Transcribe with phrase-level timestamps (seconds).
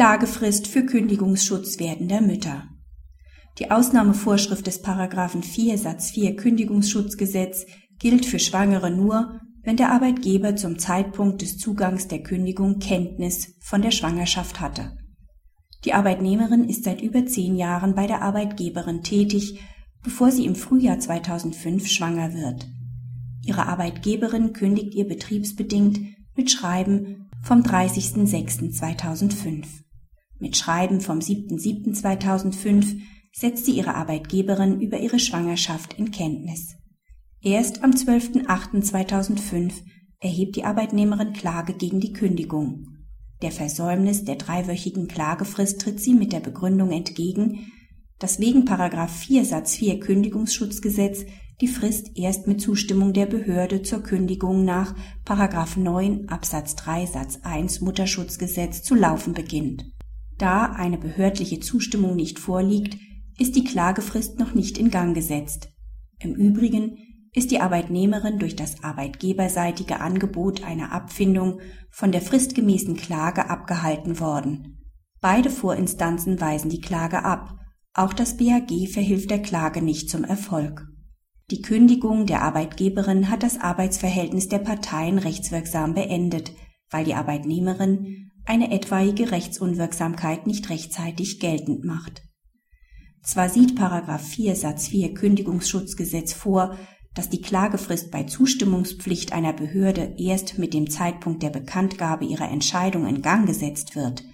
[0.00, 2.64] Klagefrist für Kündigungsschutz werdender Mütter.
[3.58, 7.66] Die Ausnahmevorschrift des Paragraphen 4 Satz 4 Kündigungsschutzgesetz
[7.98, 13.82] gilt für Schwangere nur, wenn der Arbeitgeber zum Zeitpunkt des Zugangs der Kündigung Kenntnis von
[13.82, 14.96] der Schwangerschaft hatte.
[15.84, 19.60] Die Arbeitnehmerin ist seit über zehn Jahren bei der Arbeitgeberin tätig,
[20.02, 22.66] bevor sie im Frühjahr 2005 schwanger wird.
[23.44, 26.00] Ihre Arbeitgeberin kündigt ihr betriebsbedingt
[26.36, 29.89] mit Schreiben vom 30.06.2005.
[30.40, 33.00] Mit Schreiben vom 7.07.2005
[33.32, 36.76] setzt sie ihre Arbeitgeberin über ihre Schwangerschaft in Kenntnis.
[37.42, 39.72] Erst am 12.08.2005
[40.18, 42.96] erhebt die Arbeitnehmerin Klage gegen die Kündigung.
[43.42, 47.70] Der Versäumnis der dreiwöchigen Klagefrist tritt sie mit der Begründung entgegen,
[48.18, 51.24] dass wegen 4 Satz 4 Kündigungsschutzgesetz
[51.60, 54.94] die Frist erst mit Zustimmung der Behörde zur Kündigung nach
[55.76, 59.84] 9 Absatz 3 Satz 1 Mutterschutzgesetz zu laufen beginnt.
[60.40, 62.96] Da eine behördliche Zustimmung nicht vorliegt,
[63.38, 65.68] ist die Klagefrist noch nicht in Gang gesetzt.
[66.18, 66.96] Im Übrigen
[67.34, 71.60] ist die Arbeitnehmerin durch das arbeitgeberseitige Angebot einer Abfindung
[71.90, 74.78] von der fristgemäßen Klage abgehalten worden.
[75.20, 77.58] Beide Vorinstanzen weisen die Klage ab,
[77.92, 80.86] auch das BAG verhilft der Klage nicht zum Erfolg.
[81.50, 86.52] Die Kündigung der Arbeitgeberin hat das Arbeitsverhältnis der Parteien rechtswirksam beendet,
[86.88, 92.22] weil die Arbeitnehmerin eine etwaige Rechtsunwirksamkeit nicht rechtzeitig geltend macht.
[93.22, 96.76] Zwar sieht Paragraph 4 Satz 4 Kündigungsschutzgesetz vor,
[97.14, 103.06] dass die Klagefrist bei Zustimmungspflicht einer Behörde erst mit dem Zeitpunkt der Bekanntgabe ihrer Entscheidung
[103.06, 104.24] in Gang gesetzt wird.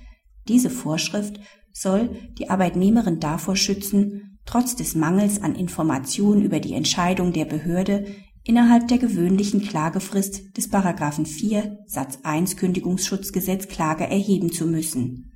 [0.46, 1.40] Diese Vorschrift
[1.72, 8.06] soll die Arbeitnehmerin davor schützen, trotz des Mangels an Informationen über die Entscheidung der Behörde
[8.46, 15.32] innerhalb der gewöhnlichen Klagefrist des Paragraphen 4 Satz 1 Kündigungsschutzgesetz Klage erheben zu müssen.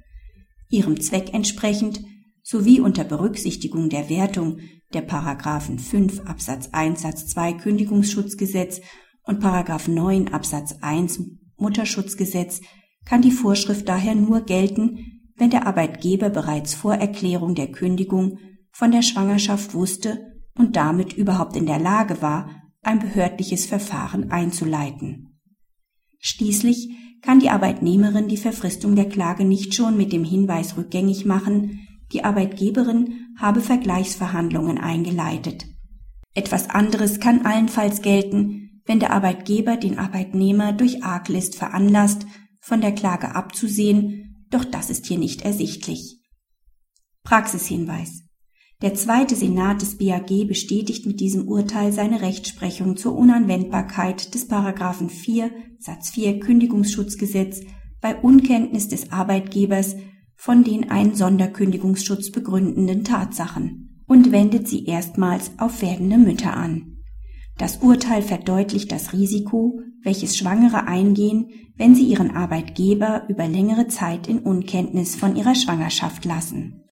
[0.68, 2.00] Ihrem Zweck entsprechend
[2.42, 4.60] sowie unter Berücksichtigung der Wertung
[4.94, 8.80] der Paragraphen 5 Absatz 1 Satz 2 Kündigungsschutzgesetz
[9.24, 11.20] und Paragraph 9 Absatz 1
[11.56, 12.60] Mutterschutzgesetz
[13.04, 14.98] kann die Vorschrift daher nur gelten,
[15.36, 18.38] wenn der Arbeitgeber bereits vor Erklärung der Kündigung
[18.70, 20.20] von der Schwangerschaft wusste
[20.54, 25.38] und damit überhaupt in der Lage war, ein behördliches Verfahren einzuleiten.
[26.18, 26.90] Schließlich
[27.22, 32.24] kann die Arbeitnehmerin die Verfristung der Klage nicht schon mit dem Hinweis rückgängig machen, die
[32.24, 35.66] Arbeitgeberin habe Vergleichsverhandlungen eingeleitet.
[36.34, 42.26] Etwas anderes kann allenfalls gelten, wenn der Arbeitgeber den Arbeitnehmer durch Arglist veranlasst,
[42.60, 46.20] von der Klage abzusehen, doch das ist hier nicht ersichtlich.
[47.22, 48.22] Praxishinweis.
[48.82, 55.10] Der zweite Senat des BAG bestätigt mit diesem Urteil seine Rechtsprechung zur Unanwendbarkeit des Paragraphen
[55.10, 57.60] 4 Satz 4 Kündigungsschutzgesetz
[58.00, 59.96] bei Unkenntnis des Arbeitgebers
[60.34, 66.96] von den einen Sonderkündigungsschutz begründenden Tatsachen und wendet sie erstmals auf werdende Mütter an.
[67.58, 74.26] Das Urteil verdeutlicht das Risiko, welches Schwangere eingehen, wenn sie ihren Arbeitgeber über längere Zeit
[74.26, 76.80] in Unkenntnis von ihrer Schwangerschaft lassen